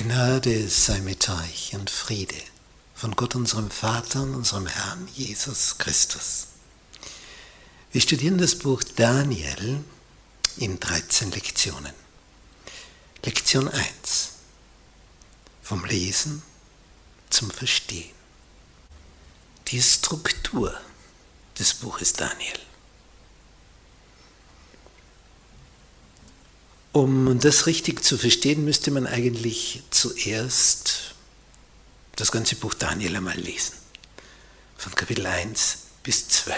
Gnade 0.00 0.68
sei 0.68 1.00
mit 1.00 1.28
euch 1.28 1.74
und 1.74 1.90
Friede 1.90 2.40
von 2.94 3.16
Gott 3.16 3.34
unserem 3.34 3.68
Vater 3.68 4.22
und 4.22 4.36
unserem 4.36 4.68
Herrn 4.68 5.08
Jesus 5.12 5.76
Christus. 5.76 6.46
Wir 7.90 8.00
studieren 8.00 8.38
das 8.38 8.56
Buch 8.56 8.80
Daniel 8.94 9.82
in 10.56 10.78
13 10.78 11.32
Lektionen. 11.32 11.92
Lektion 13.24 13.66
1. 13.66 14.34
Vom 15.64 15.84
Lesen 15.84 16.44
zum 17.28 17.50
Verstehen. 17.50 18.14
Die 19.66 19.82
Struktur 19.82 20.78
des 21.58 21.74
Buches 21.74 22.12
Daniel. 22.12 22.60
Um 26.92 27.38
das 27.38 27.66
richtig 27.66 28.02
zu 28.02 28.16
verstehen, 28.16 28.64
müsste 28.64 28.90
man 28.90 29.06
eigentlich 29.06 29.82
zuerst 29.90 31.14
das 32.16 32.32
ganze 32.32 32.56
Buch 32.56 32.74
Daniel 32.74 33.16
einmal 33.16 33.38
lesen. 33.38 33.74
Von 34.76 34.94
Kapitel 34.94 35.26
1 35.26 35.78
bis 36.02 36.28
12. 36.28 36.56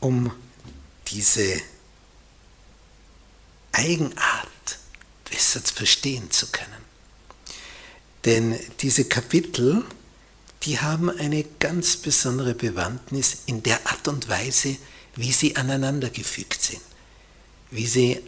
Um 0.00 0.32
diese 1.08 1.60
Eigenart 3.72 4.78
besser 5.28 5.60
verstehen 5.62 6.30
zu 6.30 6.48
können. 6.48 6.82
Denn 8.24 8.58
diese 8.80 9.06
Kapitel, 9.06 9.84
die 10.62 10.78
haben 10.78 11.10
eine 11.10 11.42
ganz 11.58 11.96
besondere 11.96 12.54
Bewandtnis 12.54 13.38
in 13.46 13.62
der 13.62 13.84
Art 13.86 14.06
und 14.08 14.28
Weise, 14.28 14.76
wie 15.16 15.32
sie 15.32 15.56
aneinandergefügt 15.56 16.62
sind, 16.62 16.82
wie 17.70 17.86
sie 17.86 18.20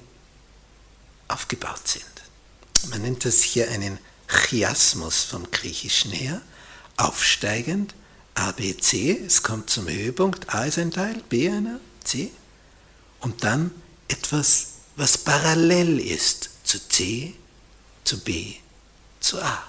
aufgebaut 1.34 1.86
sind. 1.86 2.04
Man 2.90 3.02
nennt 3.02 3.24
das 3.24 3.42
hier 3.42 3.70
einen 3.70 3.98
Chiasmus 4.28 5.24
vom 5.24 5.50
Griechischen 5.50 6.12
her, 6.12 6.40
aufsteigend, 6.96 7.94
A, 8.34 8.52
B, 8.52 8.76
C, 8.76 9.20
es 9.24 9.42
kommt 9.42 9.68
zum 9.68 9.88
Höhepunkt, 9.88 10.54
A 10.54 10.64
ist 10.64 10.78
ein 10.78 10.90
Teil, 10.90 11.22
B 11.28 11.48
einer, 11.48 11.80
C, 12.02 12.30
und 13.20 13.44
dann 13.44 13.70
etwas, 14.08 14.68
was 14.96 15.18
parallel 15.18 15.98
ist 15.98 16.50
zu 16.64 16.88
C, 16.88 17.34
zu 18.04 18.20
B, 18.20 18.54
zu 19.20 19.40
A. 19.42 19.64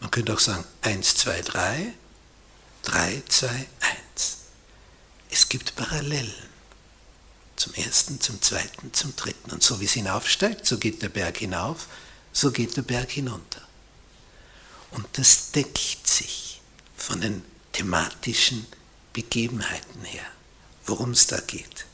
Man 0.00 0.10
könnte 0.10 0.34
auch 0.34 0.40
sagen 0.40 0.64
1, 0.82 1.14
2, 1.16 1.42
3, 1.42 1.94
3, 2.82 3.22
2, 3.28 3.48
1. 3.48 3.66
Es 5.30 5.48
gibt 5.48 5.76
Parallelen. 5.76 6.51
Zum 7.62 7.74
ersten, 7.74 8.20
zum 8.20 8.42
zweiten, 8.42 8.92
zum 8.92 9.14
dritten. 9.14 9.52
Und 9.52 9.62
so 9.62 9.78
wie 9.78 9.84
es 9.84 9.92
hinaufsteigt, 9.92 10.66
so 10.66 10.78
geht 10.78 11.00
der 11.00 11.10
Berg 11.10 11.36
hinauf, 11.36 11.86
so 12.32 12.50
geht 12.50 12.76
der 12.76 12.82
Berg 12.82 13.12
hinunter. 13.12 13.60
Und 14.90 15.06
das 15.12 15.52
deckt 15.52 16.08
sich 16.08 16.60
von 16.96 17.20
den 17.20 17.44
thematischen 17.70 18.66
Begebenheiten 19.12 20.02
her, 20.02 20.26
worum 20.86 21.12
es 21.12 21.28
da 21.28 21.38
geht. 21.38 21.86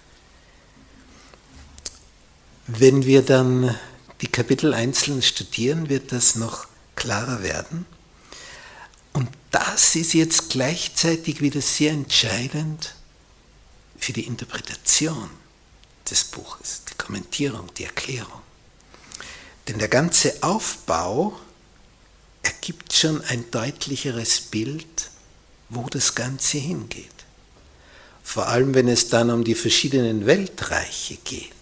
Wenn 2.67 3.05
wir 3.05 3.21
dann 3.21 3.77
die 4.23 4.29
Kapitel 4.29 4.73
einzeln 4.73 5.21
studieren, 5.21 5.91
wird 5.91 6.13
das 6.13 6.35
noch 6.35 6.67
klarer 6.97 7.43
werden. 7.43 7.85
Und 9.13 9.29
das 9.51 9.97
ist 9.97 10.15
jetzt 10.15 10.49
gleichzeitig 10.49 11.43
wieder 11.43 11.61
sehr 11.61 11.93
entscheidend 11.93 12.95
für 13.99 14.15
die 14.15 14.27
Interpretation 14.27 15.29
des 16.11 16.25
Buches, 16.25 16.83
die 16.91 16.95
Kommentierung, 16.95 17.73
die 17.75 17.85
Erklärung. 17.85 18.41
Denn 19.67 19.79
der 19.79 19.89
ganze 19.89 20.43
Aufbau 20.43 21.39
ergibt 22.43 22.93
schon 22.93 23.23
ein 23.25 23.51
deutlicheres 23.51 24.41
Bild, 24.41 25.11
wo 25.69 25.87
das 25.89 26.15
Ganze 26.15 26.59
hingeht. 26.59 27.11
Vor 28.23 28.49
allem, 28.49 28.75
wenn 28.75 28.89
es 28.89 29.09
dann 29.09 29.31
um 29.31 29.45
die 29.45 29.55
verschiedenen 29.55 30.27
Weltreiche 30.27 31.17
geht, 31.17 31.53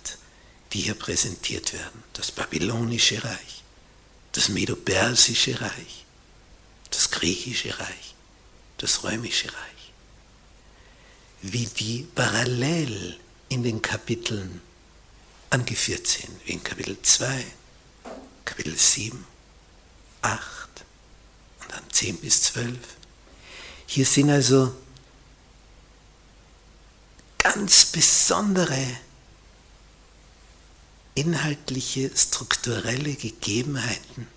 die 0.73 0.81
hier 0.81 0.95
präsentiert 0.95 1.73
werden. 1.73 2.03
Das 2.13 2.31
babylonische 2.31 3.23
Reich, 3.23 3.63
das 4.33 4.49
medopersische 4.49 5.61
Reich, 5.61 6.05
das 6.91 7.11
griechische 7.11 7.79
Reich, 7.79 8.15
das 8.79 9.05
römische 9.05 9.49
Reich. 9.49 9.93
Wie 11.43 11.67
die 11.67 12.07
parallel 12.15 13.17
in 13.49 13.63
den 13.63 13.83
Kapiteln 13.83 14.61
angeführt 15.51 16.07
sind, 16.07 16.31
wie 16.45 16.53
in 16.53 16.65
Kapitel 16.65 16.97
2, 17.01 17.45
Kapitel 18.45 18.77
7, 18.77 19.25
8 20.23 20.69
und 21.61 21.73
dann 21.73 21.85
10 21.91 22.19
bis 22.19 22.43
12. 22.43 22.79
Hier 23.87 24.05
sind 24.05 24.31
also 24.31 24.75
ganz 27.39 27.87
besondere 27.87 28.99
inhaltliche, 31.15 32.11
strukturelle 32.15 33.15
Gegebenheiten, 33.15 34.29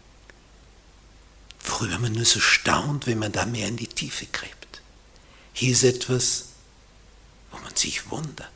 worüber 1.66 2.00
man 2.00 2.14
nur 2.14 2.26
so 2.26 2.40
staunt, 2.40 3.08
wenn 3.08 3.20
man 3.20 3.32
da 3.32 3.46
mehr 3.46 3.68
in 3.68 3.78
die 3.78 3.88
Tiefe 3.88 4.28
gräbt. 4.28 4.82
Hier 5.54 5.74
ist 5.74 5.84
etwas, 5.84 6.46
wo 7.52 7.58
man 7.58 7.76
sich 7.76 8.10
wundert. 8.10 8.50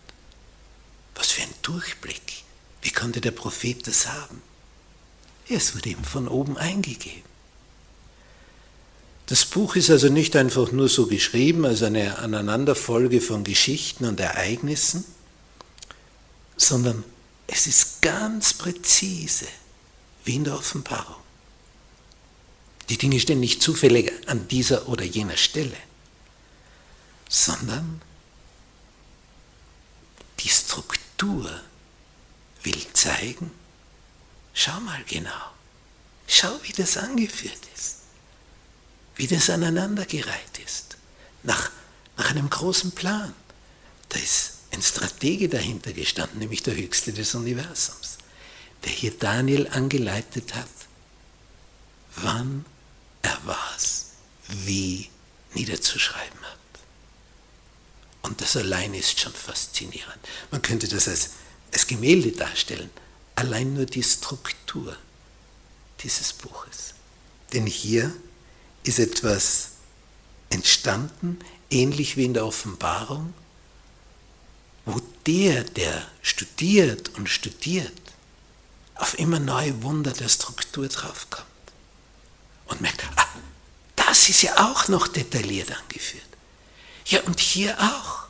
Für 1.33 1.41
ein 1.41 1.53
Durchblick. 1.63 2.43
Wie 2.83 2.91
konnte 2.91 3.19
der 3.19 3.31
Prophet 3.31 3.87
das 3.87 4.07
haben? 4.07 4.39
Es 5.49 5.75
wurde 5.75 5.89
ihm 5.89 6.03
von 6.03 6.27
oben 6.27 6.59
eingegeben. 6.59 7.23
Das 9.25 9.43
Buch 9.43 9.75
ist 9.75 9.89
also 9.89 10.09
nicht 10.09 10.35
einfach 10.35 10.71
nur 10.71 10.87
so 10.89 11.07
geschrieben 11.07 11.65
als 11.65 11.81
eine 11.81 12.19
Aneinanderfolge 12.19 13.19
von 13.19 13.43
Geschichten 13.43 14.05
und 14.05 14.19
Ereignissen, 14.19 15.05
sondern 16.55 17.03
es 17.47 17.65
ist 17.65 18.03
ganz 18.03 18.53
präzise, 18.53 19.47
wie 20.25 20.35
in 20.35 20.43
der 20.43 20.53
Offenbarung. 20.53 21.23
Die 22.89 22.99
Dinge 22.99 23.19
stehen 23.19 23.39
nicht 23.39 23.63
zufällig 23.63 24.13
an 24.27 24.47
dieser 24.49 24.87
oder 24.87 25.03
jener 25.03 25.37
Stelle, 25.37 25.77
sondern 27.27 28.03
die 30.43 30.49
Struktur 30.49 30.92
Struktur 31.23 31.61
will 32.63 32.93
zeigen, 32.93 33.51
schau 34.53 34.77
mal 34.81 35.01
genau, 35.07 35.51
schau, 36.27 36.59
wie 36.63 36.73
das 36.73 36.97
angeführt 36.97 37.59
ist, 37.73 37.99
wie 39.15 39.27
das 39.27 39.49
aneinandergereiht 39.49 40.59
ist, 40.65 40.97
nach, 41.43 41.71
nach 42.17 42.29
einem 42.29 42.49
großen 42.49 42.91
Plan. 42.91 43.33
Da 44.09 44.19
ist 44.19 44.53
ein 44.71 44.81
Stratege 44.81 45.47
dahinter 45.47 45.93
gestanden, 45.93 46.39
nämlich 46.39 46.61
der 46.63 46.75
Höchste 46.75 47.13
des 47.13 47.33
Universums, 47.35 48.17
der 48.83 48.91
hier 48.91 49.17
Daniel 49.17 49.69
angeleitet 49.69 50.53
hat, 50.55 50.67
wann 52.17 52.65
er 53.21 53.37
was 53.45 54.07
wie 54.47 55.09
niederzuschreiben 55.53 56.41
hat. 56.41 56.62
Und 58.33 58.41
das 58.41 58.57
allein 58.57 58.95
ist 58.95 59.19
schon 59.19 59.31
faszinierend. 59.31 60.17
Man 60.49 60.63
könnte 60.63 60.87
das 60.87 61.07
als, 61.07 61.29
als 61.71 61.85
Gemälde 61.85 62.31
darstellen. 62.31 62.89
Allein 63.35 63.75
nur 63.75 63.85
die 63.85 64.01
Struktur 64.01 64.97
dieses 65.99 66.33
Buches. 66.33 66.95
Denn 67.53 67.67
hier 67.67 68.11
ist 68.81 68.97
etwas 68.97 69.73
entstanden, 70.49 71.37
ähnlich 71.69 72.17
wie 72.17 72.25
in 72.25 72.33
der 72.33 72.47
Offenbarung, 72.47 73.35
wo 74.85 74.99
der, 75.27 75.63
der 75.63 76.07
studiert 76.23 77.09
und 77.09 77.29
studiert, 77.29 78.01
auf 78.95 79.19
immer 79.19 79.37
neue 79.37 79.83
Wunder 79.83 80.11
der 80.11 80.27
Struktur 80.27 80.87
draufkommt 80.87 81.45
und 82.65 82.81
merkt, 82.81 83.03
ah, 83.15 83.27
das 83.95 84.27
ist 84.27 84.41
ja 84.41 84.71
auch 84.71 84.87
noch 84.87 85.07
detailliert 85.07 85.71
angeführt. 85.71 86.23
Ja, 87.05 87.21
und 87.25 87.39
hier 87.39 87.77
auch. 87.79 88.22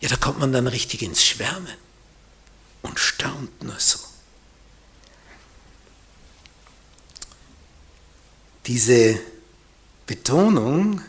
Ja, 0.00 0.08
da 0.08 0.16
kommt 0.16 0.38
man 0.38 0.52
dann 0.52 0.66
richtig 0.66 1.02
ins 1.02 1.24
Schwärmen 1.24 1.74
und 2.82 2.98
staunt 2.98 3.62
nur 3.62 3.78
so. 3.78 3.98
Diese 8.66 9.18
Betonung, 10.06 11.00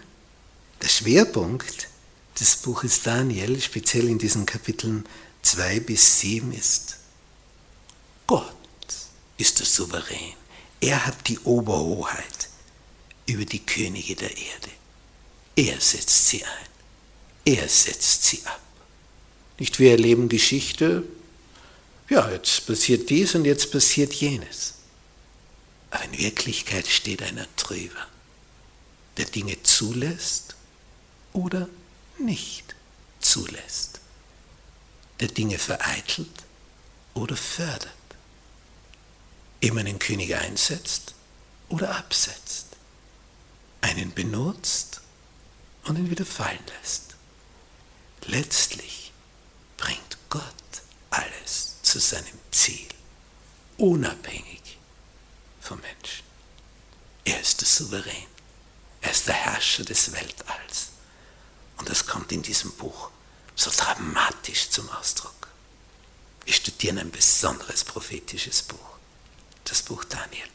der 0.82 0.88
Schwerpunkt 0.88 1.90
des 2.40 2.56
Buches 2.58 3.02
Daniel, 3.02 3.60
speziell 3.62 4.08
in 4.08 4.20
diesen 4.20 4.46
Kapiteln 4.46 5.06
2 5.42 5.80
bis 5.82 6.20
7 6.20 6.52
ist, 6.54 6.98
Gott 8.28 8.54
ist 9.38 9.60
der 9.60 9.66
Souverän. 9.66 10.34
Er 10.80 11.06
hat 11.06 11.28
die 11.28 11.40
Oberhoheit 11.40 12.50
über 13.26 13.46
die 13.46 13.66
Könige 13.66 14.16
der 14.16 14.32
Erde. 14.32 14.70
Er 15.56 15.82
setzt 15.82 16.28
sie 16.28 16.44
ein. 16.44 16.68
Er 17.46 17.68
setzt 17.68 18.24
sie 18.24 18.46
ab. 18.46 18.62
Nicht 19.60 19.80
wir 19.80 19.92
erleben 19.92 20.30
Geschichte, 20.30 21.04
ja, 22.10 22.30
jetzt 22.32 22.66
passiert 22.68 23.10
dies 23.10 23.36
und 23.36 23.46
jetzt 23.46 23.72
passiert 23.72 24.14
jenes. 24.14 24.76
in 26.04 26.18
Wirklichkeit 26.18 26.88
steht 26.88 27.22
einer 27.24 27.48
drüber, 27.58 28.08
der 29.18 29.26
Dinge 29.26 29.62
zulässt 29.64 30.56
oder 31.34 31.68
nicht 32.20 32.76
zulässt, 33.20 34.00
der 35.20 35.28
Dinge 35.28 35.58
vereitelt 35.58 36.30
oder 37.14 37.36
fördert, 37.36 37.92
eben 39.60 39.78
einen 39.80 40.00
König 40.00 40.36
einsetzt 40.36 41.14
oder 41.70 41.96
absetzt, 41.98 42.68
einen 43.82 44.14
benutzt 44.14 45.02
und 45.86 45.98
ihn 45.98 46.10
wieder 46.10 46.26
fallen 46.26 46.60
lässt. 46.80 47.16
Letztlich 48.26 49.07
zu 51.98 52.16
seinem 52.16 52.40
Ziel, 52.52 52.88
unabhängig 53.78 54.78
vom 55.60 55.80
Menschen. 55.80 56.24
Er 57.26 57.42
ist 57.42 57.60
der 57.60 57.68
Souverän. 57.68 58.28
Er 59.02 59.10
ist 59.10 59.28
der 59.28 59.34
Herrscher 59.34 59.84
des 59.84 60.12
Weltalls. 60.12 60.90
Und 61.78 61.90
das 61.90 62.06
kommt 62.06 62.32
in 62.32 62.44
diesem 62.44 62.72
Buch 62.74 63.10
so 63.56 63.72
dramatisch 63.76 64.70
zum 64.70 64.88
Ausdruck. 64.92 65.48
Wir 66.46 66.54
studieren 66.54 67.00
ein 67.00 67.10
besonderes 67.10 67.84
prophetisches 67.84 68.62
Buch, 68.62 69.00
das 69.64 69.82
Buch 69.82 70.04
Daniel. 70.04 70.50